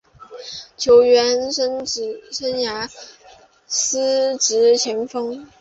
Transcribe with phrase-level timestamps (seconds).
[0.77, 2.89] 球员生涯
[3.67, 5.45] 司职前锋。